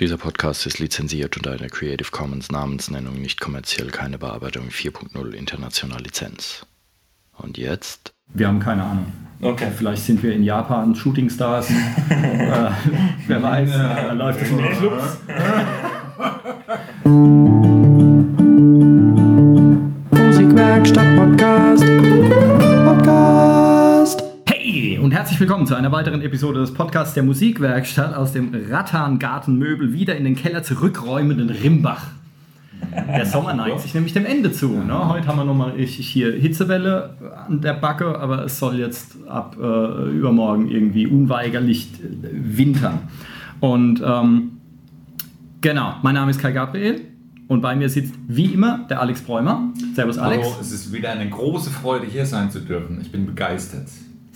[0.00, 6.00] Dieser Podcast ist lizenziert unter einer Creative Commons Namensnennung nicht kommerziell, keine Bearbeitung 4.0 international
[6.00, 6.64] Lizenz.
[7.36, 8.14] Und jetzt?
[8.32, 9.12] Wir haben keine Ahnung.
[9.42, 9.70] Okay.
[9.76, 11.68] Vielleicht sind wir in Japan Shootingstars.
[12.08, 12.70] äh,
[13.26, 15.18] wer weiß, da läuft es in den Clubs.
[25.20, 30.24] Herzlich willkommen zu einer weiteren Episode des Podcasts der Musikwerkstatt aus dem Rattan-Gartenmöbel wieder in
[30.24, 32.06] den Keller zurückräumenden Rimbach.
[33.06, 34.68] Der Sommer neigt sich nämlich dem Ende zu.
[34.68, 35.08] Ne?
[35.10, 40.08] Heute haben wir nochmal hier Hitzewelle an der Backe, aber es soll jetzt ab äh,
[40.08, 43.00] übermorgen irgendwie unweigerlich äh, wintern.
[43.60, 44.52] Und ähm,
[45.60, 47.02] genau, mein Name ist Kai Gabriel
[47.46, 49.68] und bei mir sitzt wie immer der Alex Bräumer.
[49.94, 50.46] Servus Alex.
[50.46, 53.02] Hallo, es ist wieder eine große Freude, hier sein zu dürfen.
[53.02, 53.88] Ich bin begeistert.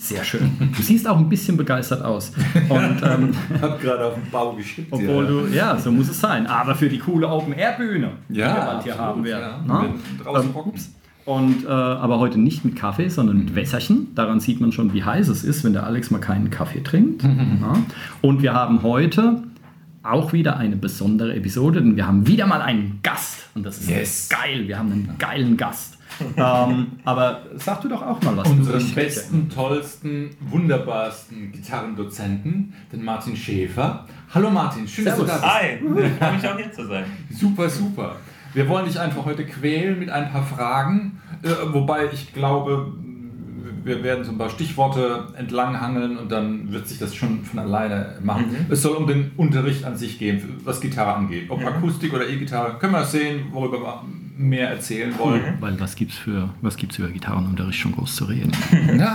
[0.07, 0.51] Sehr schön.
[0.75, 2.31] Du siehst auch ein bisschen begeistert aus.
[2.69, 4.87] Und, ähm, Ich habe gerade auf den Bau geschickt.
[4.91, 5.29] obwohl ja.
[5.29, 6.47] du, ja, so muss es sein.
[6.47, 9.65] Aber für die coole Open-Air-Bühne, die Ja, wir bald hier haben werden.
[9.67, 9.81] ja.
[9.83, 9.89] ne?
[10.23, 10.89] Draußen Ähm.
[11.25, 14.13] Und äh, aber heute nicht mit Kaffee, sondern mit Wässerchen.
[14.13, 17.23] Daran sieht man schon, wie heiß es ist, wenn der Alex mal keinen Kaffee trinkt.
[17.23, 17.29] ja.
[18.21, 19.41] Und wir haben heute
[20.03, 23.47] auch wieder eine besondere Episode, denn wir haben wieder mal einen Gast.
[23.55, 24.29] Und das ist Yes.
[24.29, 24.67] geil.
[24.67, 25.94] Wir haben einen geilen Gast.
[26.37, 28.49] ähm, aber sag du doch auch mal was.
[28.49, 34.05] Unseren Du- besten, tollsten, wunderbarsten Gitarrendozenten, den Martin Schäfer.
[34.33, 35.27] Hallo Martin, schön, Servus.
[35.27, 35.55] dass du da bist.
[35.55, 37.05] Hi, ich freue mich auch hier zu sein.
[37.29, 38.15] Super, super.
[38.53, 42.93] Wir wollen dich einfach heute quälen mit ein paar Fragen, äh, wobei ich glaube,
[43.83, 48.15] wir werden so ein paar Stichworte entlanghangeln und dann wird sich das schon von alleine
[48.23, 48.47] machen.
[48.51, 48.71] Mhm.
[48.71, 51.49] Es soll um den Unterricht an sich gehen, was Gitarre angeht.
[51.49, 51.67] Ob Mhm.
[51.67, 54.01] Akustik oder E-Gitarre, können wir sehen, worüber wir
[54.37, 55.41] mehr erzählen wollen.
[55.59, 58.51] Weil was gibt's für was gibt's über Gitarrenunterricht schon groß zu reden?
[58.87, 59.05] Genau.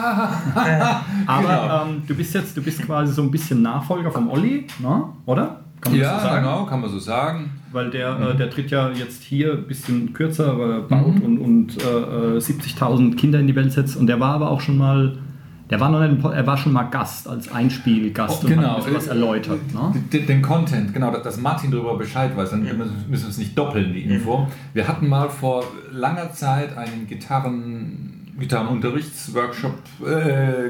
[1.27, 5.05] Aber ähm, du bist jetzt, du bist quasi so ein bisschen Nachfolger vom Olli, ne?
[5.27, 5.61] oder?
[5.81, 6.45] Kann man das so Ja, sagen?
[6.45, 7.51] genau, kann man so sagen.
[7.73, 11.39] Weil der, äh, der tritt ja jetzt hier ein bisschen kürzer, weil er baut und,
[11.39, 13.97] und äh, äh, 70.000 Kinder in die Welt setzt.
[13.97, 15.17] Und der war aber auch schon mal,
[15.71, 18.63] der war noch nicht, er war schon mal Gast, als Einspielgast Oh, und genau.
[18.63, 19.73] hat ein bisschen was erläutert.
[19.73, 19.95] Ne?
[20.13, 23.57] Den, den Content, genau, dass- dass Martin darüber Bescheid weiß, dann müssen wir es nicht
[23.57, 24.49] doppeln, die Info.
[24.75, 29.75] Wir hatten mal vor langer Zeit einen Gitarren, Gitarrenunterrichtsworkshop,
[30.07, 30.69] äh,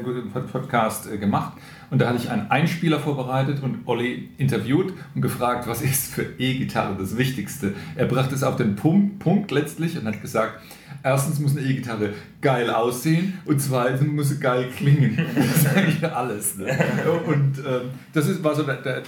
[0.52, 1.52] Podcast äh, gemacht
[1.90, 6.22] und da hatte ich einen Einspieler vorbereitet und Olli interviewt und gefragt, was ist für
[6.38, 7.74] E-Gitarre das Wichtigste.
[7.96, 10.60] Er brachte es auf den Punkt, Punkt letztlich und hat gesagt,
[11.02, 15.18] erstens muss eine E-Gitarre geil aussehen und zweitens muss sie geil klingen.
[15.34, 16.56] Das ist eigentlich alles.
[16.58, 16.66] Ne?
[17.26, 19.02] Und ähm, das ist, war so der, der,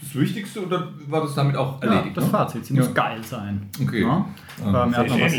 [0.00, 2.16] das Wichtigste oder war das damit auch Ja, erledigt?
[2.16, 2.30] das ne?
[2.30, 2.82] Fazit, sie Ja.
[2.82, 3.62] muss geil sein.
[3.82, 4.02] Okay.
[4.02, 4.26] Ja?
[4.64, 5.32] Ähm, er hat noch was.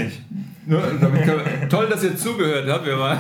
[0.68, 2.86] Ne, wir, toll, dass ihr zugehört habt.
[2.88, 3.18] Wir waren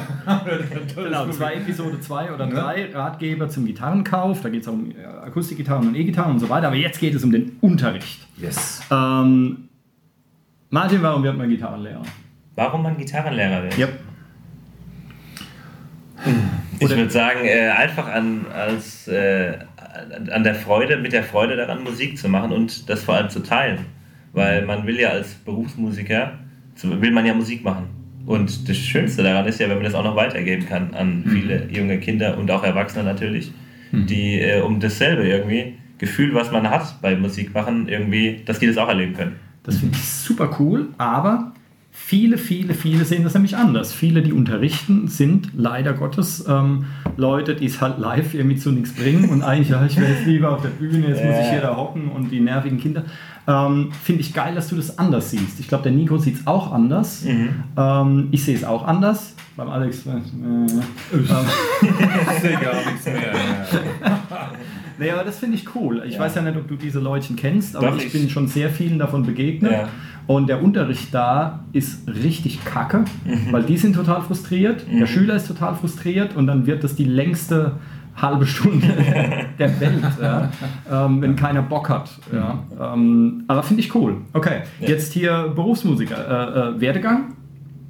[0.96, 2.63] Genau, war Episode 2 oder Ja.
[2.73, 4.41] 3, Ratgeber zum Gitarrenkauf.
[4.41, 6.67] Da geht es um äh, Akustikgitarren und E-Gitarren und so weiter.
[6.67, 8.28] Aber jetzt geht es um den Unterricht.
[8.38, 8.81] Yes.
[8.91, 9.69] Ähm,
[10.72, 12.02] Martin, warum wird man Gitarrenlehrer?
[12.55, 13.77] Warum man Gitarrenlehrer wird?
[13.77, 13.88] Ja.
[16.79, 19.53] Ich würde sagen, äh, einfach an, als, äh,
[20.31, 23.41] an- der Freude, mit der Freude daran, Musik zu machen und das vor allem zu
[23.41, 23.79] teilen.
[24.33, 26.33] Weil man will ja als Berufsmusiker,
[26.83, 27.85] will man ja Musik machen.
[28.25, 31.67] Und das Schönste daran ist ja, wenn man das auch noch weitergeben kann an viele
[31.72, 33.51] junge Kinder und auch Erwachsene natürlich,
[33.91, 38.67] die äh, um dasselbe irgendwie Gefühl, was man hat bei Musik machen, irgendwie, dass die
[38.67, 39.35] das auch erleben können.
[39.63, 41.53] Das finde ich super cool, aber
[41.95, 43.94] viele, viele, viele sehen das nämlich anders.
[43.94, 46.85] Viele, die unterrichten, sind leider Gottes ähm,
[47.17, 50.25] Leute, die es halt live irgendwie zu nichts bringen und eigentlich, ja, ich wäre jetzt
[50.25, 53.05] lieber auf der Bühne, jetzt muss ich hier da hocken und die nervigen Kinder.
[53.47, 55.59] Ähm, finde ich geil, dass du das anders siehst.
[55.59, 57.23] Ich glaube, der Nico sieht es auch anders.
[57.78, 59.34] Ähm, ich sehe es auch anders.
[59.55, 60.05] Beim Alex.
[60.05, 60.67] Äh, äh, ähm,
[61.81, 63.34] Ich sehe gar nichts mehr.
[65.00, 66.03] Aber das finde ich cool.
[66.06, 66.19] Ich Ja.
[66.22, 68.69] weiß ja nicht, ob du diese Leutchen kennst, aber Doch, ich, ich- bin schon sehr
[68.69, 69.72] vielen davon begegnet.
[69.72, 69.89] Ja.
[70.28, 73.05] Und der Unterricht da ist richtig kacke,
[73.51, 77.03] weil die sind total frustriert, der Schüler ist total frustriert und dann wird das die
[77.05, 77.73] längste
[78.16, 78.88] halbe Stunde
[79.59, 80.50] der Welt, ja,
[80.91, 82.09] ähm, wenn keiner Bock hat.
[82.34, 82.57] Ja.
[82.95, 84.16] Ähm, aber finde ich cool.
[84.34, 84.87] Okay, Ja.
[84.87, 86.16] jetzt hier Berufsmusiker.
[86.17, 87.34] Äh, äh, Werdegang?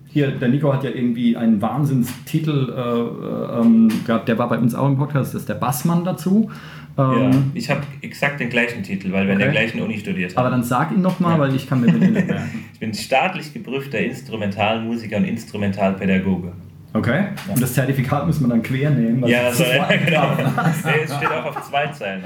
[0.07, 4.57] Hier, der Nico hat ja irgendwie einen Wahnsinnstitel äh, äh, ähm, gehabt, der war bei
[4.57, 6.49] uns auch im Podcast, das ist der Bassmann dazu.
[6.97, 9.57] Ja, Ähm, ich habe exakt den gleichen Titel, weil wir an der Okay.
[9.57, 10.39] gleichen Uni studiert haben.
[10.45, 11.39] Aber dann sag ihn nochmal, Ja.
[11.39, 12.65] weil ich kann mir den nicht merken.
[12.73, 16.51] Ich bin staatlich geprüfter Instrumentalmusiker und Instrumentalpädagoge.
[16.93, 17.25] Okay.
[17.49, 19.25] Und das Zertifikat muss man dann quer nehmen.
[19.27, 20.29] Ja, das so, ja, genau.
[20.85, 22.23] Nee, es steht auch auf zwei Zeilen.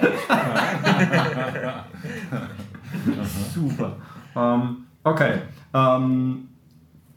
[3.54, 3.96] super.
[4.36, 5.34] Ähm, okay.
[5.74, 6.48] Ähm,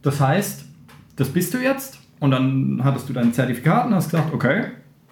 [0.03, 0.65] das heißt,
[1.17, 4.65] das bist du jetzt und dann hattest du dein Zertifikat und hast gesagt, okay,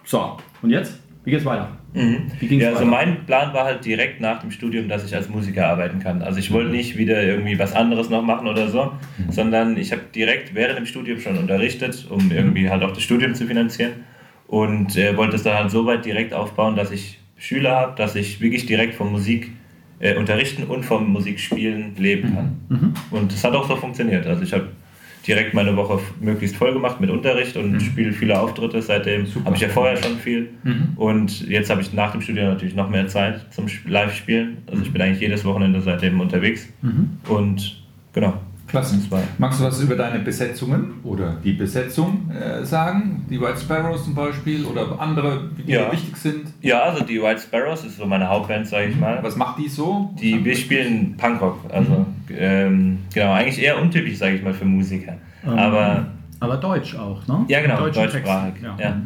[0.03, 0.99] so, und jetzt?
[1.23, 1.69] Wie geht's weiter?
[1.93, 2.31] Mhm.
[2.39, 2.89] Wie ja, also weiter?
[2.89, 6.21] mein Plan war halt direkt nach dem Studium, dass ich als Musiker arbeiten kann.
[6.21, 8.93] Also ich wollte nicht wieder irgendwie was anderes noch machen oder so,
[9.29, 13.35] sondern ich habe direkt während dem Studium schon unterrichtet, um irgendwie halt auch das Studium
[13.35, 13.91] zu finanzieren
[14.47, 18.15] und äh, wollte es dann halt so weit direkt aufbauen, dass ich Schüler habe, dass
[18.15, 19.51] ich wirklich direkt vom Musik
[19.99, 22.59] äh, unterrichten und vom Musikspielen leben kann.
[23.11, 24.25] Und das hat auch so funktioniert.
[24.25, 24.69] Also ich habe
[25.27, 28.81] direkt meine Woche möglichst voll gemacht mit Unterricht und spiele viele Auftritte.
[28.81, 30.49] Seitdem habe ich ja vorher schon viel.
[30.95, 34.57] Und jetzt habe ich nach dem Studium natürlich noch mehr Zeit zum Sp- Live-Spielen.
[34.67, 36.67] Also ich bin eigentlich jedes Wochenende seitdem unterwegs.
[37.29, 37.83] Und
[38.13, 38.33] genau.
[38.73, 43.25] War- Magst du was über deine Besetzungen oder die Besetzung äh, sagen?
[43.29, 45.91] Die White Sparrows zum Beispiel oder andere, die Ja.
[45.91, 46.47] wichtig sind?
[46.61, 49.19] Ja, also die White Sparrows ist so meine Hauptband, sage ich mal.
[49.21, 50.13] Was macht die so?
[50.19, 55.13] Die, wir spielen Punkrock, also ähm, genau, eigentlich eher untypisch, sage ich mal, für Musiker.
[55.45, 56.05] Aber
[56.39, 57.45] Aber Deutsch auch, ne?
[57.47, 58.53] ja, genau, deutschsprachig.
[58.53, 58.97] Texten, Ja.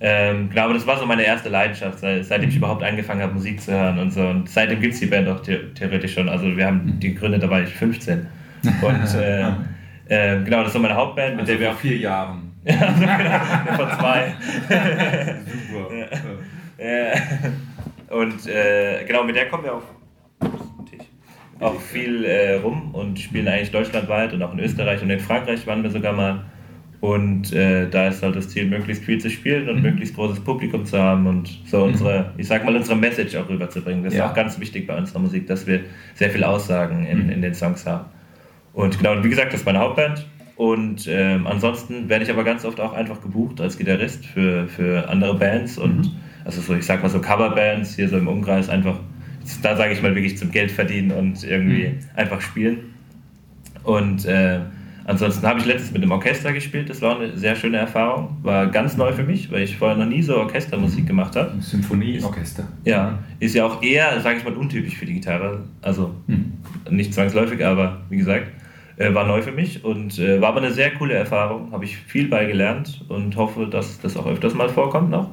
[0.00, 3.34] Ähm, genau, aber das war so meine erste Leidenschaft, seit, seitdem ich überhaupt angefangen habe,
[3.34, 4.20] Musik zu hören und so.
[4.28, 6.28] Und seitdem gibt es die Band auch the theoretisch schon.
[6.28, 8.24] Also wir haben die gegründet, da war ich 15.
[8.82, 9.42] Und äh,
[10.08, 12.52] äh, genau, das ist so meine Hauptband, mit Also der wir vor auch vier Jahren.
[13.76, 14.34] vor zwei.
[15.62, 16.08] Super.
[18.10, 19.82] Und äh, genau, mit der kommen wir auch,
[21.60, 25.66] auch viel äh, rum und spielen eigentlich deutschlandweit und auch in Österreich und in Frankreich
[25.66, 26.44] waren wir sogar mal.
[27.00, 30.84] Und äh, da ist halt das Ziel, möglichst viel zu spielen und möglichst großes Publikum
[30.84, 34.02] zu haben und so unsere, ich sag mal, unsere Message auch rüberzubringen.
[34.02, 34.24] Das Ja.
[34.24, 35.80] ist auch ganz wichtig bei unserer Musik, dass wir
[36.14, 38.06] sehr viel Aussagen in, in den Songs haben.
[38.78, 40.24] Und genau, wie gesagt, das ist meine Hauptband.
[40.54, 45.08] Und ähm, ansonsten werde ich aber ganz oft auch einfach gebucht als Gitarrist für, für
[45.08, 46.12] andere Bands und
[46.44, 49.00] also so, ich sag mal so Coverbands hier so im Umkreis einfach,
[49.62, 52.94] da sage ich mal wirklich zum Geld verdienen und irgendwie einfach spielen.
[53.82, 54.60] Und äh,
[55.06, 58.68] ansonsten habe ich letztens mit einem Orchester gespielt, das war eine sehr schöne Erfahrung, war
[58.68, 61.60] ganz neu für mich, weil ich vorher noch nie so Orchestermusik gemacht habe.
[61.60, 62.68] Symphonieorchester.
[62.84, 65.64] Ja, ist ja auch eher, sage ich mal, untypisch für die Gitarre.
[65.82, 66.52] Also Mhm.
[66.90, 68.46] nicht zwangsläufig, aber wie gesagt,
[68.98, 71.72] äh, war neu für mich und äh, war aber eine sehr coole Erfahrung.
[71.72, 75.30] Habe ich viel bei gelernt und hoffe, dass das auch öfters mal vorkommt noch.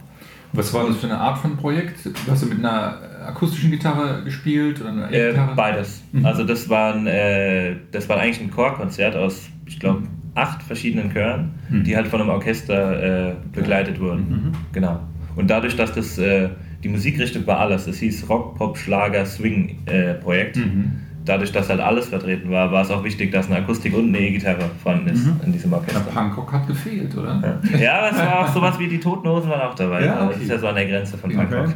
[0.54, 2.00] Was war das für eine Art von Projekt?
[2.30, 2.98] Hast du mit einer
[3.28, 5.56] akustischen Gitarre gespielt oder einer Äh, E-Gitarre?
[5.56, 6.04] beides.
[6.24, 10.04] Also das waren, äh, das war eigentlich ein Chorkonzert aus, ich glaube,
[10.36, 14.54] acht verschiedenen Chören, die halt von einem Orchester äh, begleitet wurden.
[14.72, 15.00] Genau.
[15.36, 16.50] Und dadurch, dass das äh,
[16.84, 20.58] die Musikrichtung war alles, es hieß Rock, Pop, Schlager, Swing äh, Projekt.
[21.26, 24.20] Dadurch, dass halt alles vertreten war, war es auch wichtig, dass eine Akustik und eine
[24.20, 26.00] E-Gitarre vorhanden ist in diesem Der Orchester.
[26.02, 27.60] Punkrock hat gefehlt, oder?
[27.80, 30.06] Ja, aber es war auch sowas wie die Toten Hosen waren auch dabei.
[30.06, 30.44] Ja, Also Das okay.
[30.44, 31.46] ist ja so an der Grenze von Okay.
[31.46, 31.74] Punkrock.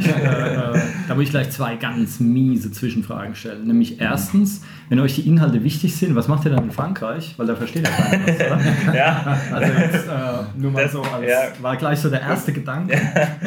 [0.00, 3.66] Ich, äh, äh, da muss ich gleich zwei ganz miese Zwischenfragen stellen.
[3.66, 7.34] Nämlich erstens, wenn euch die Inhalte wichtig sind, was macht ihr dann in Frankreich?
[7.36, 8.60] Weil da versteht ja keiner was, oder?
[8.96, 11.62] Ja, Also jetzt äh, nur mal Das- so als, ja.
[11.62, 12.98] war gleich so der erste Gedanke.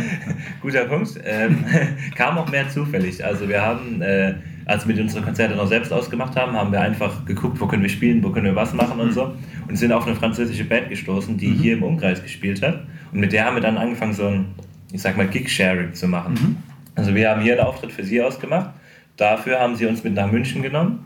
[0.61, 1.11] Guter Punkt.
[1.25, 1.65] Ähm,
[2.15, 3.23] kam auch mehr zufällig.
[3.23, 4.35] Also wir haben, äh,
[4.65, 7.89] als wir unsere Konzerte noch selbst ausgemacht haben, haben wir einfach geguckt, wo können wir
[7.89, 9.33] spielen, wo können wir was machen und so.
[9.67, 12.83] Und sind auf eine französische Band gestoßen, die hier im Umkreis gespielt hat.
[13.11, 14.45] Und mit der haben wir dann angefangen, so ein,
[14.91, 16.63] ich sag mal, Gig-Sharing zu machen.
[16.95, 18.71] Also wir haben hier einen Auftritt für sie ausgemacht.
[19.17, 21.05] Dafür haben sie uns mit nach München genommen,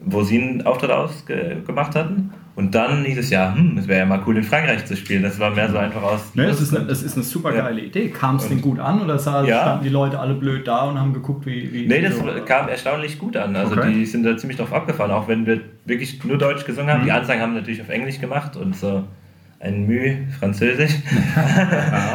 [0.00, 2.30] wo sie einen Auftritt ausgemacht hatten.
[2.56, 5.24] Und dann hieß es ja, hm, es wäre ja mal cool in Frankreich zu spielen.
[5.24, 6.34] Das war mehr so einfach aus.
[6.36, 8.10] Ne, das, ist eine, das ist eine super geile Idee.
[8.10, 9.62] Kam es denn gut an oder sah, Ja.
[9.62, 11.72] standen die Leute alle blöd da und haben geguckt, wie.
[11.72, 13.56] wie Nee, das so, kam erstaunlich gut an.
[13.56, 13.92] Also Okay.
[13.92, 17.02] die sind da ziemlich drauf abgefahren, auch wenn wir wirklich nur Deutsch gesungen haben.
[17.04, 17.16] Die Mhm.
[17.16, 19.02] Ansagen haben wir natürlich auf Englisch gemacht und so
[19.64, 20.92] ein Mühe Französisch.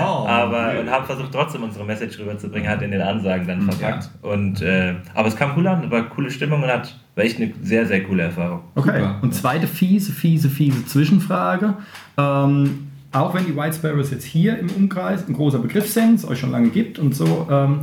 [0.01, 3.71] Oh, aber und haben versucht trotzdem unsere Message rüberzubringen, hat in den Ansagen dann Mhm.
[3.71, 4.09] verpackt.
[4.21, 7.51] Und äh, aber es kam cool an, war coole Stimmung und hat war echt eine
[7.61, 8.61] sehr, sehr coole Erfahrung.
[8.75, 9.19] Okay, Super.
[9.21, 11.73] und zweite fiese, fiese, fiese Zwischenfrage.
[12.17, 16.27] Ähm, auch wenn die White Sparrows jetzt hier im Umkreis ein großer Begriff sind, es
[16.27, 17.79] euch schon lange gibt und so, ähm,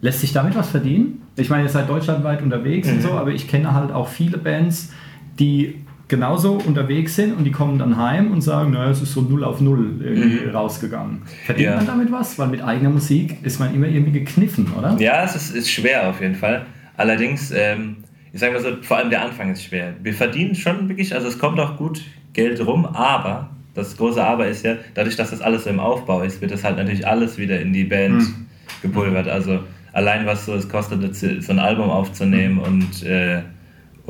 [0.00, 1.22] lässt sich damit was verdienen?
[1.36, 4.92] Ich meine, ihr seid deutschlandweit unterwegs und so, aber ich kenne halt auch viele Bands,
[5.38, 5.76] die
[6.10, 9.44] genauso unterwegs sind und die kommen dann heim und sagen, naja, es ist so null
[9.44, 11.22] auf null irgendwie rausgegangen.
[11.46, 11.76] Verdient Ja.
[11.76, 12.38] man damit was?
[12.38, 14.96] Weil mit eigener Musik ist man immer irgendwie gekniffen, oder?
[14.98, 16.66] Ja, es ist, ist schwer auf jeden Fall.
[16.98, 17.96] Allerdings, ähm,
[18.32, 19.94] ich sage mal so, vor allem der Anfang ist schwer.
[20.02, 22.02] Wir verdienen schon wirklich, also es kommt auch gut
[22.34, 26.22] Geld rum, aber das große Aber ist ja, dadurch, dass das alles so im Aufbau
[26.22, 28.24] ist, wird das halt natürlich alles wieder in die Band
[28.82, 29.28] gepulvert.
[29.28, 29.60] Also
[29.92, 33.42] allein was so es kostet, so ein Album aufzunehmen und, äh,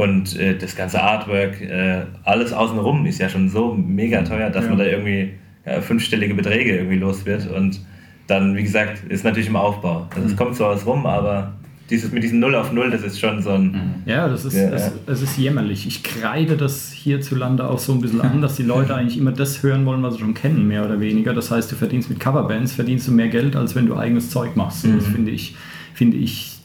[0.01, 4.65] und äh, das ganze Artwork, äh, alles außenrum ist ja schon so mega teuer, dass
[4.65, 4.71] Ja.
[4.71, 5.31] man da irgendwie
[5.67, 7.81] ja, fünfstellige Beträge irgendwie los wird und
[8.27, 10.07] dann, wie gesagt, ist natürlich im Aufbau.
[10.15, 11.53] Also es kommt zwar was rum, aber
[11.91, 14.03] dieses mit diesem Null auf Null, das ist schon so ein.
[14.07, 14.93] Ja, das ist, Ja, es, ja.
[15.13, 15.89] es ist jämmerlich.
[15.89, 19.65] Ich kreide das hierzulande auch so ein bisschen an, dass die Leute eigentlich immer das
[19.65, 21.35] hören wollen, was sie schon kennen, mehr oder weniger.
[21.35, 24.55] Das heißt, du verdienst mit Coverbands, verdienst du mehr Geld, als wenn du eigenes Zeug
[24.55, 24.87] machst.
[24.87, 24.97] Mhm.
[24.99, 25.57] Das finde ich,
[25.95, 26.60] finde ich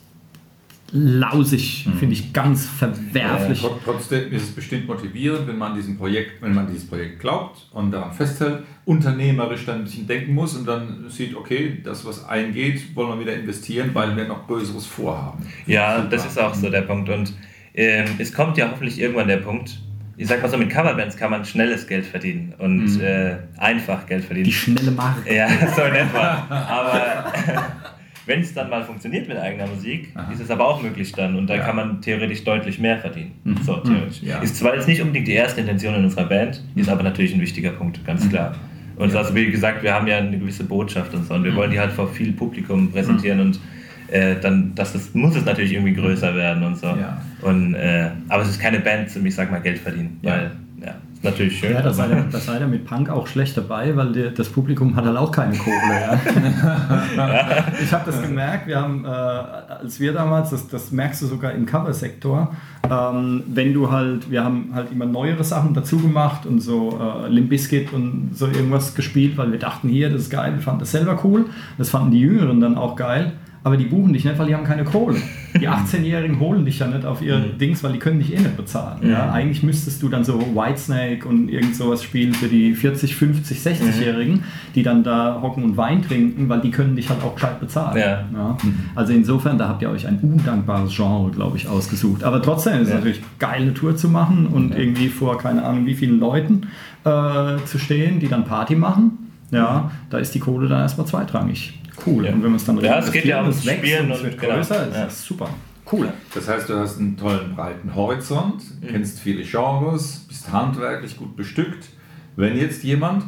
[0.92, 3.62] lausig, finde ich ganz verwerflich.
[3.64, 7.68] Tr- Trotzdem ist es bestimmt motivierend, wenn man diesem Projekt, wenn man dieses Projekt glaubt
[7.74, 12.24] und daran festhält, unternehmerisch dann ein bisschen denken muss und dann sieht, okay, das was
[12.28, 15.46] eingeht, wollen wir wieder investieren, weil wir noch Größeres vorhaben.
[15.66, 16.10] Ja, Super.
[16.10, 17.10] das ist auch so der Punkt.
[17.10, 17.34] Und
[17.74, 19.80] ähm, es kommt ja hoffentlich irgendwann der Punkt,
[20.18, 24.24] ich sag mal so, mit Coverbands kann man schnelles Geld verdienen und äh, einfach Geld
[24.24, 24.46] verdienen.
[24.46, 25.36] Die schnelle Marke.
[25.36, 26.46] Ja, so in etwa.
[26.50, 27.34] Aber
[28.26, 31.48] wenn es dann mal funktioniert mit eigener Musik, ist es aber auch möglich dann und
[31.48, 31.64] da Ja.
[31.64, 33.32] kann man theoretisch deutlich mehr verdienen.
[33.64, 34.22] So, theoretisch.
[34.24, 34.40] Ja.
[34.40, 37.42] Ist zwar jetzt nicht unbedingt die erste Intention in unserer Band, ist aber natürlich ein
[37.42, 38.56] wichtiger Punkt, ganz klar.
[38.98, 41.70] Und also wie gesagt, wir haben ja eine gewisse Botschaft und so und wir wollen
[41.72, 43.60] die halt vor viel Publikum präsentieren und
[44.08, 46.88] äh, dann, das, das muss es natürlich irgendwie größer werden und so.
[46.88, 47.22] Ja.
[47.42, 50.32] Und, äh, aber es ist keine Band zum, ich sag mal, Geld verdienen, Ja.
[50.32, 50.52] weil
[50.86, 51.74] ja, natürlich schön.
[51.74, 54.32] Ja, da seid, aber- ihr, da seid ihr mit Punk auch schlecht dabei, weil der,
[54.32, 55.76] das Publikum hat halt auch keine Kohle.
[55.92, 56.20] Ja.
[57.84, 61.52] ich habe das gemerkt, wir haben, äh, als wir damals, das, das merkst du sogar
[61.52, 62.54] im Coversektor,
[62.90, 67.30] ähm, wenn du halt, wir haben halt immer neuere Sachen dazu gemacht und so äh,
[67.30, 70.80] Limp Bizkit und so irgendwas gespielt, weil wir dachten, hier, das ist geil, wir fanden
[70.80, 71.46] das selber cool,
[71.78, 73.34] das fanden die Jüngeren dann auch geil.
[73.64, 75.18] Aber die buchen dich nicht, weil die haben keine Kohle.
[75.60, 78.58] Die 18-Jährigen holen dich ja nicht auf ihre Dings, weil die können dich eh nicht
[78.58, 79.10] bezahlen.
[79.10, 79.32] Ja?
[79.32, 84.44] Eigentlich müsstest du dann so Whitesnake und irgend sowas spielen für die 40, 50, 60-Jährigen,
[84.76, 87.98] die dann da hocken und Wein trinken, weil die können dich halt auch gescheit bezahlen.
[88.34, 88.58] Ja.
[88.96, 92.24] Also insofern, da habt ihr euch ein undankbares Genre, glaube ich, ausgesucht.
[92.24, 92.96] Aber trotzdem ist es Ja.
[92.96, 96.64] natürlich geil, eine Tour zu machen und irgendwie vor keine Ahnung wie vielen Leuten
[97.06, 99.20] äh, zu stehen, die dann Party machen.
[99.52, 101.80] Ja, da ist die Kohle dann erstmal zweitrangig.
[102.06, 102.26] Cool.
[102.26, 102.32] Ja.
[102.34, 104.40] Und wenn man es dann Ja, es geht ja ums Spielen und es und wird
[104.40, 104.56] genau.
[104.56, 105.04] größer, ist Ja.
[105.06, 105.50] das super.
[105.92, 106.12] Cool.
[106.34, 108.88] Das heißt, du hast einen tollen breiten Horizont, Mhm.
[108.88, 111.90] kennst viele Genres, bist handwerklich gut bestückt.
[112.36, 113.26] Wenn jetzt jemand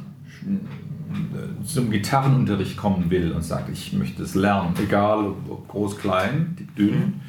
[1.65, 6.75] zum Gitarrenunterricht kommen will und sagt, ich möchte es lernen, egal ob, groß, klein, dick,
[6.75, 7.21] dünn,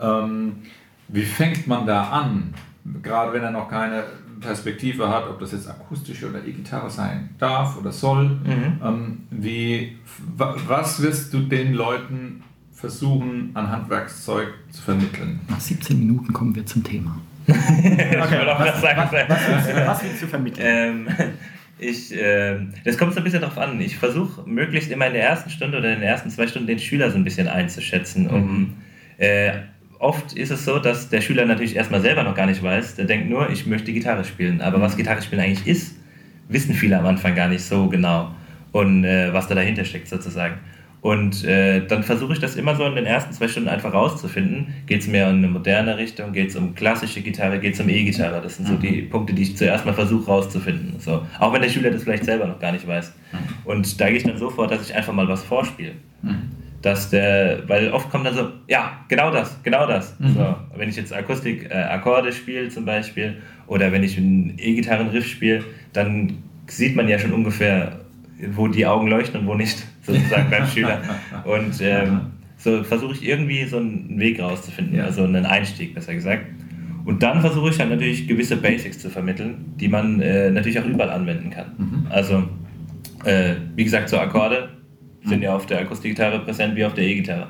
[0.00, 0.56] ähm,
[1.08, 2.54] wie fängt man da an?
[3.02, 4.04] Gerade wenn er noch keine
[4.44, 8.38] Perspektive hat, ob das jetzt akustische oder E-Gitarre sein darf oder soll.
[8.46, 9.96] Ähm, wie,
[10.36, 15.40] wa- was wirst du den Leuten versuchen, an Handwerkszeug zu vermitteln?
[15.48, 17.18] Nach 17 Minuten kommen wir zum Thema.
[17.48, 18.82] auch was.
[18.82, 20.66] Was willst du vermitteln?
[20.66, 21.08] Ähm,
[21.78, 23.80] ich, ähm, das kommt so ein bisschen drauf an.
[23.80, 26.78] Ich versuche möglichst immer in der ersten Stunde oder in den ersten zwei Stunden den
[26.78, 28.28] Schüler so ein bisschen einzuschätzen.
[28.28, 28.74] Um,
[29.18, 29.52] äh,
[30.04, 32.96] oft ist es so, dass der Schüler natürlich erstmal selber noch gar nicht weiß.
[32.96, 34.60] Der denkt nur, ich möchte Gitarre spielen.
[34.60, 35.96] Aber was Gitarre spielen eigentlich ist,
[36.48, 38.30] wissen viele am Anfang gar nicht so genau.
[38.70, 40.56] Und äh, was da dahinter steckt sozusagen.
[41.00, 44.74] Und äh, dann versuche ich das immer so in den ersten zwei Stunden einfach rauszufinden.
[44.86, 47.88] Geht es mehr in eine moderne Richtung, geht es um klassische Gitarre, geht es um
[47.88, 48.40] E-Gitarre.
[48.42, 50.94] Das sind so die Punkte, die ich zuerst mal versuche rauszufinden.
[50.98, 51.26] So.
[51.38, 53.12] Auch wenn der Schüler das vielleicht selber noch gar nicht weiß.
[53.64, 55.92] Und da gehe ich dann so vor, dass ich einfach mal was vorspiele.
[56.84, 60.14] Dass der, weil oft kommt dann so, ja, genau das, genau das.
[60.18, 65.26] So, wenn ich jetzt Akustik, äh, Akkorde spiele zum Beispiel, oder wenn ich einen E-Gitarren-Riff
[65.26, 65.64] spiele,
[65.94, 66.34] dann
[66.66, 68.00] sieht man ja schon ungefähr,
[68.52, 71.00] wo die Augen leuchten und wo nicht, sozusagen beim Schüler.
[71.44, 72.20] Und ähm,
[72.58, 75.04] so versuche ich irgendwie so einen Weg rauszufinden, Ja.
[75.04, 76.44] also einen Einstieg, besser gesagt.
[77.06, 80.86] Und dann versuche ich dann natürlich gewisse Basics zu vermitteln, die man äh, natürlich auch
[80.86, 82.06] überall anwenden kann.
[82.10, 82.42] Also,
[83.24, 84.68] äh, wie gesagt, so Akkorde
[85.24, 87.48] sind ja auf der Akustikgitarre präsent wie auf der E-Gitarre.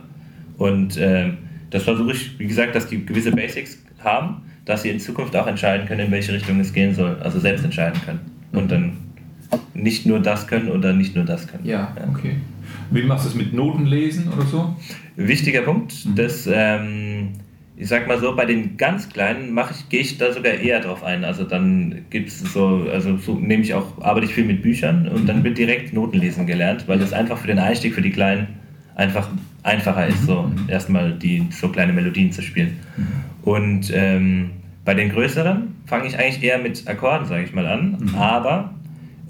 [0.58, 1.38] Und ähm,
[1.70, 5.46] das versuche ich, wie gesagt, dass die gewisse Basics haben, dass sie in Zukunft auch
[5.46, 7.16] entscheiden können, in welche Richtung es gehen soll.
[7.20, 8.20] Also selbst entscheiden können.
[8.52, 8.92] Und dann
[9.74, 11.64] nicht nur das können oder nicht nur das können.
[11.66, 12.36] Ja, okay.
[12.90, 14.76] Wie machst du es mit Notenlesen oder so?
[15.16, 17.30] Wichtiger Punkt, dass ähm,
[17.76, 20.80] ich sag mal so, bei den ganz Kleinen mache ich, gehe ich da sogar eher
[20.80, 21.24] drauf ein.
[21.24, 25.08] Also dann gibt es so, also so nehme ich auch, arbeite ich viel mit Büchern
[25.08, 28.46] und dann wird direkt Notenlesen gelernt, weil das einfach für den Einstieg für die Kleinen
[28.94, 29.28] einfach
[29.64, 32.78] einfacher ist, so erstmal die so kleine Melodien zu spielen.
[33.42, 34.50] Und ähm,
[34.84, 38.74] bei den größeren fange ich eigentlich eher mit Akkorden, sage ich mal, an, aber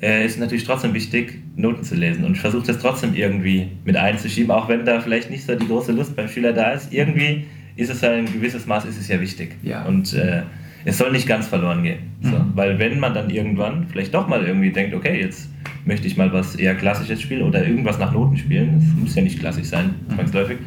[0.02, 2.24] äh, ist natürlich trotzdem wichtig, Noten zu lesen.
[2.24, 5.66] Und ich versuche das trotzdem irgendwie mit einzuschieben, auch wenn da vielleicht nicht so die
[5.66, 6.92] große Lust beim Schüler da ist.
[6.92, 9.56] Irgendwie ist es ja ein gewisses Maß, ist es ja wichtig.
[9.62, 9.84] Ja.
[9.84, 10.42] Und äh,
[10.84, 11.98] es soll nicht ganz verloren gehen.
[12.22, 12.32] So.
[12.54, 15.48] Weil wenn man dann irgendwann vielleicht doch mal irgendwie denkt, okay, jetzt
[15.84, 19.22] möchte ich mal was eher Klassisches spielen oder irgendwas nach Noten spielen, das muss ja
[19.22, 20.58] nicht klassisch sein, zwangsläufig,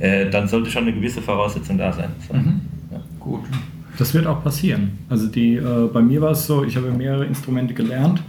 [0.00, 2.10] äh, dann sollte schon eine gewisse Voraussetzung da sein.
[2.26, 2.34] So.
[2.34, 3.02] Ja.
[3.20, 3.44] Gut.
[3.98, 4.98] Das wird auch passieren.
[5.08, 8.22] Also die, äh, bei mir war es so, ich habe mehrere Instrumente gelernt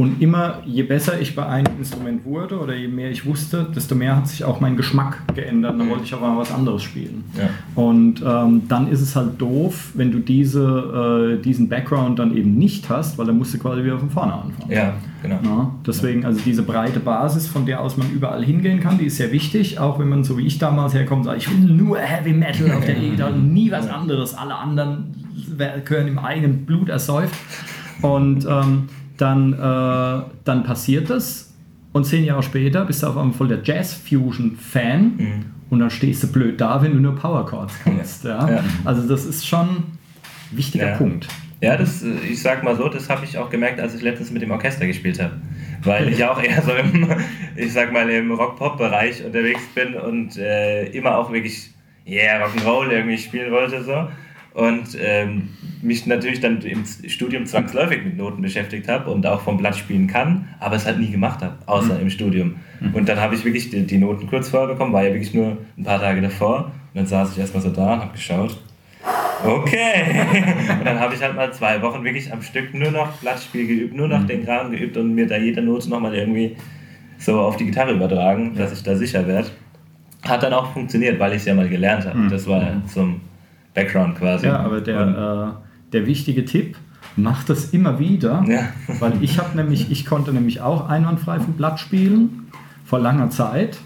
[0.00, 3.94] Und immer, je besser ich bei einem Instrument wurde oder je mehr ich wusste, desto
[3.94, 5.78] mehr hat sich auch mein Geschmack geändert.
[5.78, 7.22] Dann wollte ich auch mal was anderes spielen.
[7.36, 7.50] Ja.
[7.74, 12.56] Und ähm, dann ist es halt doof, wenn du diese, äh, diesen Background dann eben
[12.56, 14.70] nicht hast, weil dann musst du quasi wieder von vorne anfangen.
[14.70, 15.38] Ja, genau.
[15.44, 19.18] Ja, deswegen, also diese breite Basis, von der aus man überall hingehen kann, die ist
[19.18, 22.32] sehr wichtig, auch wenn man so wie ich damals herkommt sagt, ich will nur Heavy
[22.32, 25.14] Metal auf der E-Gitarre, nie was anderes, alle anderen
[25.84, 27.34] gehören im eigenen Blut ersäuft.
[28.00, 28.88] Und ähm,
[29.20, 31.52] dann, äh, dann passiert das
[31.92, 35.44] und zehn Jahre später bist du auf einmal voll der Jazz-Fusion-Fan Mhm.
[35.70, 38.24] und dann stehst du blöd da, wenn du nur Power Chords kannst.
[38.24, 38.48] Ja.
[38.48, 38.64] Ja.
[38.84, 39.98] Also das ist schon ein
[40.52, 40.96] wichtiger Ja.
[40.96, 41.28] Punkt.
[41.62, 44.30] Ja, das, äh, ich sag mal so, das habe ich auch gemerkt, als ich letztens
[44.30, 45.34] mit dem Orchester gespielt habe.
[45.82, 47.08] Weil ich auch eher so im,
[47.56, 51.70] ich sag mal, im Rock-Pop-Bereich unterwegs bin und äh, immer auch wirklich,
[52.06, 54.08] yeah, Rock'n'Roll irgendwie spielen wollte so.
[54.52, 59.56] Und ähm, mich natürlich dann im Studium zwangsläufig mit Noten beschäftigt habe und auch vom
[59.56, 62.56] Blatt spielen kann, aber es halt nie gemacht habe, außer im Studium.
[62.92, 65.58] Und dann habe ich wirklich die, die Noten kurz vorher bekommen, war ja wirklich nur
[65.76, 66.64] ein paar Tage davor.
[66.64, 68.58] Und dann saß ich erstmal so da und habe geschaut.
[69.44, 70.04] Okay.
[70.78, 73.96] Und dann habe ich halt mal zwei Wochen wirklich am Stück nur noch Blattspiel geübt,
[73.96, 76.56] nur noch den Kram geübt und mir da jede Note nochmal irgendwie
[77.16, 79.48] so auf die Gitarre übertragen, dass ich da sicher werde.
[80.28, 82.28] Hat dann auch funktioniert, weil ich es ja mal gelernt habe.
[82.28, 83.22] Das war zum
[83.74, 84.46] Background quasi.
[84.46, 86.76] Ja, aber der, äh, der wichtige Tipp,
[87.16, 88.68] mach das immer wieder, Ja.
[89.00, 92.46] weil ich habe nämlich, ich konnte nämlich auch einwandfrei vom Blatt spielen
[92.84, 93.78] vor langer Zeit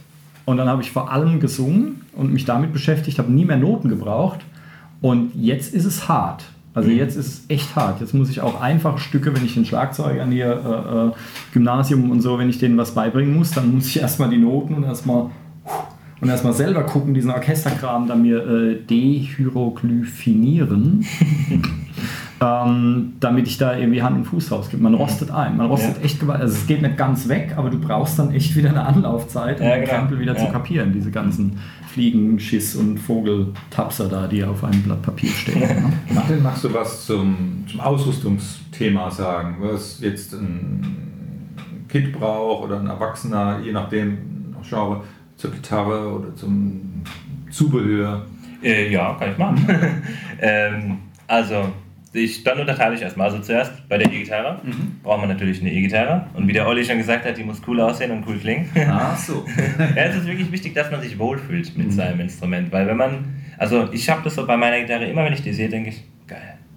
[0.44, 3.88] und dann habe ich vor allem gesungen und mich damit beschäftigt, habe nie mehr Noten
[3.88, 4.40] gebraucht
[5.00, 6.44] und jetzt ist es hart.
[6.76, 8.00] Also jetzt ist es echt hart.
[8.00, 11.12] Jetzt muss ich auch einfache Stücke, wenn ich den Schlagzeugern hier äh, äh,
[11.52, 14.74] Gymnasium und so, wenn ich denen was beibringen muss, dann muss ich erstmal die Noten
[14.74, 15.26] und erstmal
[16.24, 21.04] und erstmal selber gucken, diesen Orchesterkram dann mir äh, dehieroglyphinieren,
[22.40, 24.82] ähm, damit ich da irgendwie Hand und Fuß rausgebe.
[24.82, 26.04] Man rostet ein, man rostet Ja.
[26.04, 26.42] echt gewaltig.
[26.44, 29.66] Also es geht nicht ganz weg, aber du brauchst dann echt wieder eine Anlaufzeit, um
[29.66, 29.96] Ja, den genau.
[29.98, 30.50] Krempel wieder zu Ja.
[30.50, 35.60] kapieren, diese ganzen Fliegen, Schiss und Vogeltapser da, die auf einem Blatt Papier stehen.
[35.60, 35.92] ne?
[36.14, 39.56] Martin, magst du was zum, zum Ausrüstungsthema sagen?
[39.60, 40.84] Was jetzt ein
[41.88, 44.18] Kind braucht oder ein Erwachsener, je nachdem,
[44.68, 45.02] Genre,
[45.36, 47.02] zur Gitarre oder zum
[47.50, 48.26] Zubehör?
[48.62, 49.66] Äh, ja, kann ich machen.
[50.40, 51.72] ähm, also,
[52.12, 53.28] ich, dann unterteile ich erstmal.
[53.28, 54.60] Also zuerst bei der E-Gitarre
[55.02, 56.26] braucht man natürlich eine E-Gitarre.
[56.34, 58.70] Und wie der Olli schon gesagt hat, die muss cool aussehen und cool klingen.
[58.88, 59.44] Ach so.
[59.78, 62.70] ja, es ist wirklich wichtig, dass man sich wohlfühlt mit seinem Instrument.
[62.72, 65.52] Weil wenn man, also ich habe das so bei meiner Gitarre, immer wenn ich die
[65.52, 66.04] sehe, denke ich.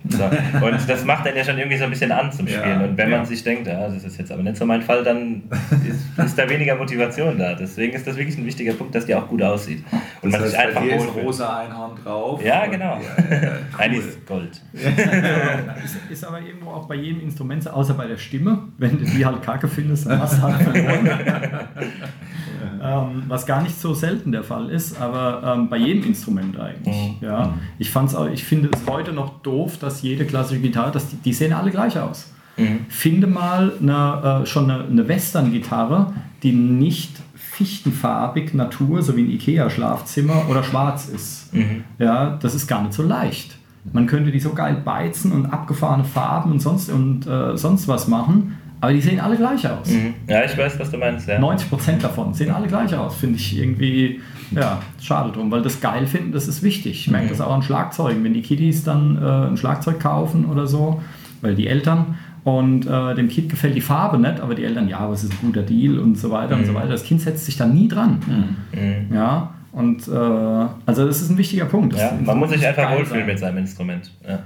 [0.09, 0.23] So.
[0.65, 2.81] Und das macht dann ja schon irgendwie so ein bisschen an zum Ja, Spielen.
[2.81, 3.25] und wenn man ja.
[3.25, 5.43] sich denkt, ja, das ist jetzt aber nicht so mein Fall, dann
[5.87, 7.53] ist, ist da weniger Motivation da.
[7.53, 9.83] Deswegen ist das wirklich ein wichtiger Punkt, dass die auch gut aussieht.
[10.21, 12.43] Und man das sich heißt, einfach bei dir ist rosa Einhorn drauf.
[12.43, 12.99] Ja, genau.
[12.99, 13.95] Ja, ja, cool.
[13.95, 14.61] Ist Gold.
[15.83, 18.59] ist, ist aber irgendwo auch bei jedem Instrument, so, außer bei der Stimme.
[18.77, 21.09] Wenn du die halt kacke findest, dann hast du halt verloren.
[22.81, 26.95] ähm, was gar nicht so selten der Fall ist, aber ähm, bei jedem Instrument eigentlich.
[26.95, 27.15] Mhm.
[27.21, 27.53] Ja.
[27.79, 31.15] Ich, fand's auch, ich finde es heute noch doof, dass jede klassische Gitarre, dass die,
[31.17, 32.31] die sehen alle gleich aus.
[32.57, 32.85] Mhm.
[32.89, 39.31] Finde mal eine, äh, schon eine, eine Western-Gitarre, die nicht fichtenfarbig Natur, so wie ein
[39.31, 41.53] Ikea-Schlafzimmer oder schwarz ist.
[41.53, 41.83] Mhm.
[41.97, 43.57] Ja, das ist gar nicht so leicht.
[43.93, 48.07] Man könnte die so geil beizen und abgefahrene Farben und sonst, und, äh, sonst was
[48.07, 49.89] machen, aber die sehen alle gleich aus.
[49.89, 50.13] Mhm.
[50.27, 51.27] Ja, ich weiß, was du meinst.
[51.27, 51.39] Ja.
[51.39, 56.07] 90% davon sehen alle gleich aus, finde ich irgendwie, ja, schade drum, weil das geil
[56.07, 57.01] finden, das ist wichtig.
[57.05, 57.29] Ich merke Mhm.
[57.29, 61.01] das auch an Schlagzeugen, wenn die Kiddies dann äh, ein Schlagzeug kaufen oder so,
[61.41, 65.09] weil die Eltern und äh, dem Kind gefällt die Farbe nicht, aber die Eltern, ja,
[65.09, 66.89] was ist ein guter Deal und so weiter und so weiter.
[66.89, 68.55] Das Kind setzt sich da nie dran.
[68.71, 69.13] Mhm.
[69.15, 71.95] Ja, und äh, also das ist ein wichtiger Punkt.
[71.97, 73.25] Ja, man muss sich einfach wohlfühlen sein.
[73.27, 74.11] mit seinem Instrument.
[74.27, 74.39] Ja.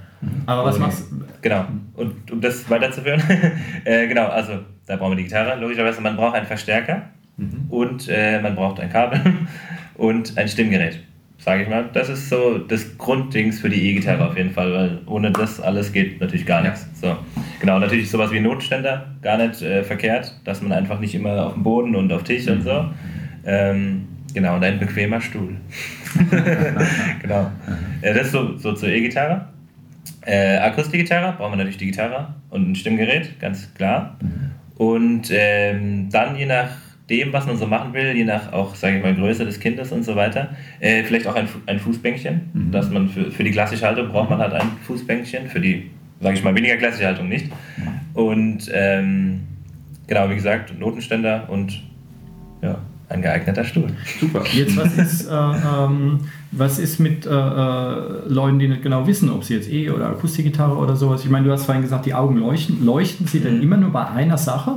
[0.48, 1.22] Aber was Und- machst du?
[1.42, 1.66] Genau.
[1.96, 3.22] Und um das weiterzuführen,
[3.86, 4.54] äh, genau, also
[4.88, 5.60] da brauchen wir die Gitarre.
[5.60, 7.04] Logischerweise, man braucht einen Verstärker
[7.70, 9.20] und äh, man braucht ein Kabel
[10.02, 11.00] und ein Stimmgerät.
[11.38, 11.90] Sage ich mal.
[11.94, 15.94] Das ist so das Grunddings für die E-Gitarre auf jeden Fall, weil ohne das alles
[15.94, 16.88] geht natürlich gar nichts.
[17.00, 17.16] So.
[17.60, 21.54] Genau, natürlich sowas wie Notständer, gar nicht äh, verkehrt, dass man einfach nicht immer auf
[21.54, 22.86] dem Boden und auf Tisch und so.
[23.46, 25.56] Ähm, genau, und ein bequemer Stuhl.
[27.22, 27.52] genau.
[28.02, 29.46] Äh, das ist so, so zur E-Gitarre.
[30.26, 34.18] Äh, Akustikgitarre brauchen wir natürlich die Gitarre und ein Stimmgerät, ganz klar.
[34.76, 36.46] Und ähm, dann je
[37.12, 39.92] nachdem, was man so machen will, je nach auch, sage ich mal, Größe des Kindes
[39.92, 43.86] und so weiter, äh, vielleicht auch ein, ein Fußbänkchen, dass man für, für die klassische
[43.86, 45.90] Haltung braucht man halt ein Fußbänkchen, für die,
[46.22, 47.52] sage ich mal, weniger klassische Haltung nicht.
[48.14, 49.42] Und ähm,
[50.08, 51.82] genau, wie gesagt, Notenständer und
[52.62, 52.78] ja,
[53.10, 53.88] ein geeigneter Stuhl.
[54.20, 54.44] Super.
[54.54, 56.20] Jetzt, was ist, äh, ähm,
[56.54, 60.08] was ist mit äh, äh, Leuten, die nicht genau wissen, ob sie jetzt E- oder
[60.08, 61.26] Akustikgitarre oder sowas?
[61.26, 62.86] Ich meine, du hast vorhin gesagt, die Augen leuchten.
[62.86, 64.76] Leuchten sie denn immer nur bei einer Sache?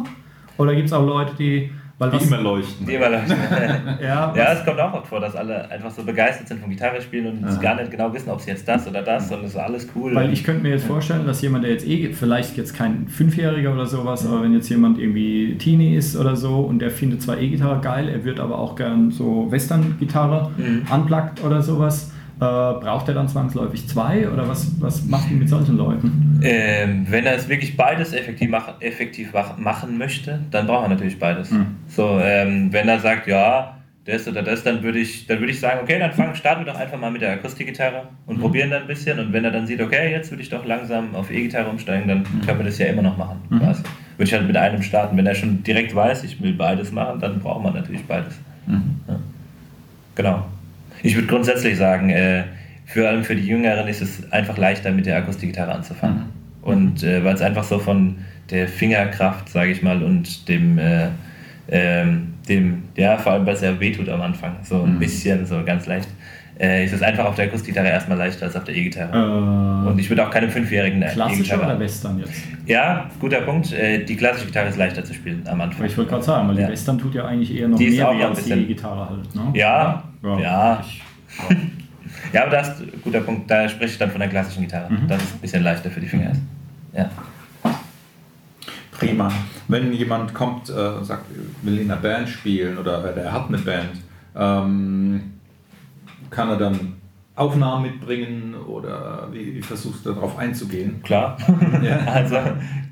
[0.57, 1.71] Oder gibt es auch Leute, die.
[1.99, 2.87] Weil Die was, immer leuchten.
[2.87, 3.37] Die immer leuchten.
[4.03, 7.01] ja, Ja, es kommt auch oft vor, dass alle einfach so begeistert sind vom Gitarre
[7.01, 9.57] spielen und gar nicht genau wissen, ob sie jetzt das oder das und es ist
[9.57, 10.13] alles cool.
[10.15, 13.73] Weil ich könnte mir jetzt vorstellen, dass jemand, der jetzt eh, vielleicht jetzt kein Fünfjähriger
[13.73, 17.39] oder sowas, aber wenn jetzt jemand irgendwie Teenie ist oder so und der findet zwar
[17.39, 20.83] E-Gitarre geil, er wird aber auch gern so Western-Gitarre Mhm.
[20.93, 22.11] unplugged oder sowas,
[22.81, 26.41] braucht er dann zwangsläufig zwei oder was, was macht ihr mit solchen Leuten?
[26.43, 30.89] Ähm, wenn er es wirklich beides effektiv, mach, effektiv mach- machen möchte, dann braucht er
[30.91, 31.51] natürlich beides.
[31.51, 31.67] Mhm.
[31.89, 33.77] So, ähm, wenn er sagt, ja,
[34.07, 36.79] das oder das, dann würde ich, dann würde ich sagen, okay, dann starten wir doch
[36.79, 39.19] einfach mal mit der Akustikgitarre und probieren dann ein bisschen.
[39.19, 42.25] Und wenn er dann sieht, okay, jetzt würde ich doch langsam auf E-Gitarre umsteigen, dann
[42.45, 43.39] können wir das ja immer noch machen.
[43.49, 43.61] Mhm.
[43.61, 43.75] Würde
[44.19, 45.17] ich halt mit einem starten.
[45.17, 48.35] Wenn er schon direkt weiß, ich will beides machen, dann braucht man natürlich beides.
[49.09, 49.17] Ja.
[50.15, 50.45] Genau.
[51.05, 52.45] Ich würde grundsätzlich sagen, äh,
[52.87, 56.23] vor allem für die Jüngeren ist es einfach leichter, mit der Akustikgitarre anzufangen.
[56.63, 58.17] Und äh, weil es einfach so von
[58.51, 61.09] der Fingerkraft, sage ich mal, und dem, äh,
[61.69, 65.63] ähm, dem, ja, vor allem, weil es ja wehtut am Anfang, so ein bisschen, so
[65.65, 66.09] ganz leicht,
[66.61, 69.13] äh, ist es einfach auf der Akustikgitarre erstmal leichter als auf der E-Gitarre.
[69.87, 72.33] Äh, Und ich würde auch keinem Fünfjährigen eine klassischer E-Gitarre oder Western jetzt?
[72.67, 73.73] Ja, guter Punkt.
[73.73, 75.81] Äh, die klassische Gitarre ist leichter zu spielen am Anfang.
[75.81, 76.67] Aber ich wollte gerade sagen, weil Ja.
[76.67, 79.35] die Western tut ja eigentlich eher noch Die mehr weh als die bisschen- Gitarre halt.
[79.35, 79.43] Ne?
[79.55, 80.05] Ja, ja.
[80.39, 81.03] Ich,
[82.33, 83.51] Ja, aber das ist ein guter Punkt.
[83.51, 84.93] Da spreche ich dann von der klassischen Gitarre.
[84.93, 85.07] Mhm.
[85.09, 86.41] Dass es ein bisschen leichter für die Finger ist.
[86.93, 87.11] Ja.
[88.93, 89.31] Prima.
[89.69, 91.27] Wenn jemand kommt äh, und sagt,
[91.63, 93.91] will in einer Band spielen oder äh, der hat eine Band,
[94.37, 95.33] ähm,
[96.31, 96.95] kann er dann
[97.37, 101.03] Aufnahmen mitbringen oder wie, wie versuchst du darauf einzugehen?
[101.03, 101.37] Klar.
[101.83, 101.99] Ja.
[102.07, 102.37] Also,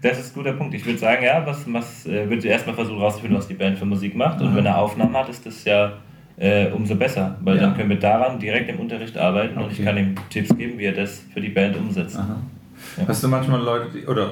[0.03, 0.75] das ist ein guter Punkt.
[0.75, 3.85] Ich würde sagen, ja, was, was äh, würde erstmal versuchen rauszufinden, was die Band für
[3.87, 4.41] Musik macht.
[4.41, 4.57] Und Mhm.
[4.57, 5.93] wenn er Aufnahmen hat, ist das ja
[6.39, 7.63] äh, umso besser, weil Ja.
[7.63, 9.85] dann können wir daran direkt im Unterricht arbeiten und ich Okay.
[9.85, 12.17] kann ihm Tipps geben, wie er das für die Band umsetzt.
[12.17, 13.07] Ja.
[13.07, 14.31] Hast du manchmal Leute, die, oder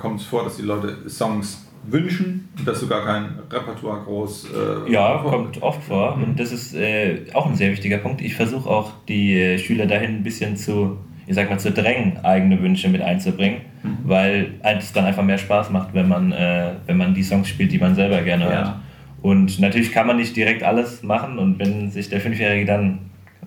[0.00, 4.46] kommt es vor, dass die Leute Songs wünschen dass du gar kein Repertoire groß.
[4.88, 6.22] Äh, Ja, kommt oft vor Mhm.
[6.24, 8.20] und das ist äh, auch ein sehr wichtiger Punkt.
[8.22, 10.96] Ich versuche auch die äh, Schüler dahin ein bisschen zu,
[11.28, 13.98] ich sag mal, zu drängen, eigene Wünsche mit einzubringen, Mhm.
[14.02, 17.70] weil es dann einfach mehr Spaß macht, wenn man, äh, wenn man die Songs spielt,
[17.70, 18.50] die man selber gerne Ja.
[18.50, 18.74] hört.
[19.26, 22.98] Und natürlich kann man nicht direkt alles machen und wenn sich der Fünfjährige dann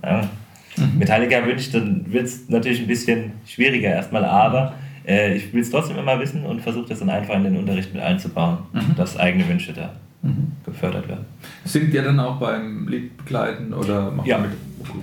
[0.01, 0.29] Ahnung,
[0.77, 0.99] Mhm.
[0.99, 4.73] Metallica wünscht, dann wird es natürlich ein bisschen schwieriger erstmal, aber
[5.05, 7.93] äh, ich will es trotzdem immer wissen und versuche das dann einfach in den Unterricht
[7.93, 8.95] mit einzubauen, Mhm.
[8.95, 9.93] dass eigene Wünsche da
[10.65, 11.25] gefördert werden.
[11.65, 14.37] Singt ihr dann auch beim Liedbegleiten oder macht Ja.
[14.37, 14.51] ihr mit?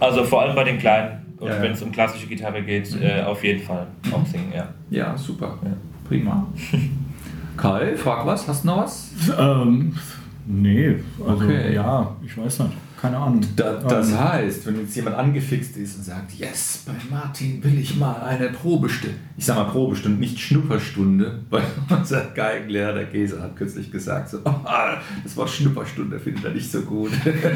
[0.01, 1.63] Also vor allem bei den Kleinen und Ja, ja.
[1.63, 4.69] wenn es um klassische Gitarre geht, äh, auf jeden Fall auch singen, ja.
[4.91, 5.59] Ja, super.
[5.65, 5.71] Ja.
[6.07, 6.47] Prima.
[7.57, 9.11] Kai, frag was, hast du noch was?
[9.39, 9.95] ähm,
[10.47, 11.75] nee, also Okay.
[11.75, 12.73] ja, ich weiß nicht.
[13.01, 13.43] Keine Ahnung.
[13.57, 17.79] Da, das ähm, heißt, wenn jetzt jemand angefixt ist und sagt, yes, bei Martin will
[17.79, 19.15] ich mal eine Probestunde.
[19.37, 24.39] Ich sage mal Probestunde, nicht Schnupperstunde, weil unser Geigenlehrer, der Käse, hat kürzlich gesagt, so,
[24.45, 27.11] "Ah, das Wort Schnupperstunde findet er nicht so gut.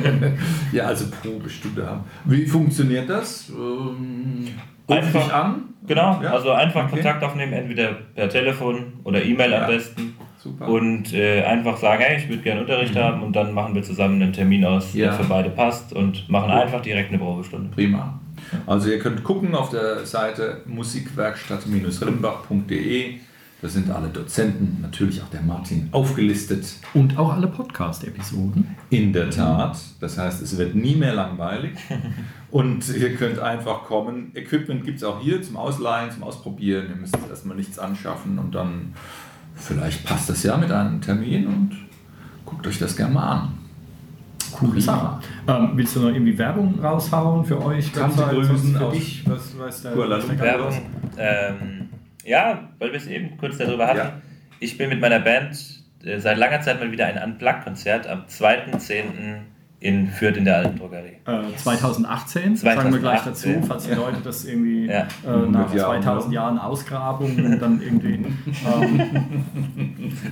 [0.73, 2.05] ja, also Probestunde haben.
[2.27, 3.49] Wie funktioniert das?
[3.49, 4.47] Ähm,
[4.89, 5.63] ruf Einfach- dich an?
[5.87, 6.35] Genau, Ja?
[6.35, 6.97] also einfach Okay.
[6.97, 9.63] Kontakt aufnehmen, entweder per Telefon oder E-Mail Ja.
[9.63, 10.15] am besten.
[10.43, 10.69] Super.
[10.69, 14.23] Und äh, einfach sagen, hey, ich würde gerne Unterricht haben und dann machen wir zusammen
[14.23, 15.09] einen Termin aus, Ja.
[15.09, 17.69] der für beide passt und machen einfach direkt eine Probestunde.
[17.75, 18.19] Prima.
[18.67, 23.17] Also ihr könnt gucken auf der Seite musikwerkstatt-rimbach.de.
[23.63, 26.65] Da sind alle Dozenten, natürlich auch der Martin, aufgelistet.
[26.95, 28.75] Und auch alle Podcast-Episoden.
[28.89, 29.77] In der Tat.
[30.01, 31.73] Das heißt, es wird nie mehr langweilig.
[32.51, 34.33] Und ihr könnt einfach kommen.
[34.35, 36.87] Equipment gibt es auch hier zum Ausleihen, zum Ausprobieren.
[36.89, 38.95] Ihr müsst erstmal nichts anschaffen und dann
[39.61, 41.77] vielleicht passt das ja mit einem Termin und
[42.45, 43.59] guckt euch das gerne mal an.
[44.53, 44.81] Coole.
[44.81, 45.21] Sache.
[45.47, 47.93] Ähm, willst du noch irgendwie Werbung raushauen für euch?
[47.93, 49.23] Tante Website, grüßen für dich?
[49.27, 49.83] Was, was.
[49.83, 50.83] Geil Werbung.
[51.17, 51.89] Ähm,
[52.25, 53.99] ja, weil wir es eben kurz darüber hatten.
[53.99, 54.13] Ja.
[54.59, 55.57] Ich bin mit meiner Band
[56.05, 59.05] äh, seit langer Zeit mal wieder ein Unplugged-Konzert am 2.10.
[59.81, 61.17] in Fürth in der Alten Drogerie.
[61.27, 63.65] Äh, 2018, sagen wir gleich dazu, 2018.
[63.65, 65.01] falls die Leute das irgendwie Ja.
[65.03, 65.07] äh,
[65.51, 66.35] nach 100 Jahren, 2000 ne?
[66.35, 68.21] Jahren Ausgrabung dann irgendwie.
[68.67, 69.01] Ähm,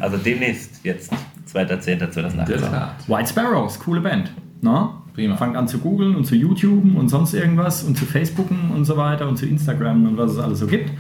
[0.00, 1.12] Also demnächst jetzt,
[1.52, 2.44] 2.10.2018.
[2.46, 3.08] Der Tat.
[3.08, 4.30] White Sparrows, coole Band.
[4.60, 5.02] Na?
[5.14, 5.36] Prima.
[5.36, 8.96] Fangt an zu googeln und zu YouTuben und sonst irgendwas und zu Facebooken und so
[8.96, 10.90] weiter und zu Instagram und was es alles so gibt.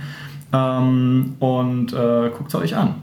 [0.52, 2.97] Ähm, und äh, guckt es euch an.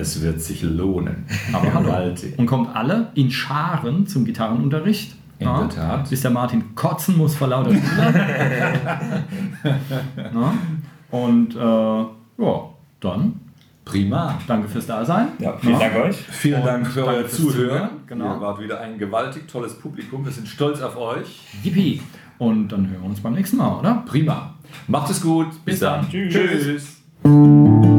[0.00, 1.24] Es wird sich lohnen.
[1.52, 1.86] Aber hallo.
[1.86, 2.38] Gewaltig.
[2.38, 5.16] Und kommt alle in Scharen zum Gitarrenunterricht.
[5.40, 5.60] In Na?
[5.60, 6.10] der Tat.
[6.10, 7.72] Bis der Martin kotzen muss vor lauter.
[10.32, 10.54] Na?
[11.10, 12.68] Und äh, ja,
[13.00, 13.40] dann
[13.84, 14.38] Prima.
[14.46, 15.28] Danke fürs Dasein.
[15.38, 16.16] Ja, Vielen Dank euch.
[16.16, 17.54] Vielen Und Dank für danke euer fürs Zuhören.
[17.54, 18.34] Zuhören, genau.
[18.34, 20.24] Ihr wart wieder ein gewaltig tolles Publikum.
[20.24, 21.40] Wir sind stolz auf euch.
[21.62, 22.02] Yippie.
[22.36, 24.04] Und dann hören wir uns beim nächsten Mal, oder?
[24.06, 24.54] Prima.
[24.88, 25.64] Macht es gut.
[25.64, 26.06] Bis dann.
[26.08, 26.34] Tschüss.
[26.34, 27.97] Tschüss.